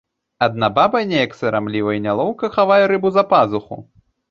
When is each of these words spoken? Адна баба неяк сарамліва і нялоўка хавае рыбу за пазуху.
Адна 0.45 0.69
баба 0.77 1.01
неяк 1.09 1.35
сарамліва 1.41 1.93
і 1.99 2.03
нялоўка 2.07 2.51
хавае 2.57 2.81
рыбу 2.95 3.15
за 3.21 3.29
пазуху. 3.37 3.81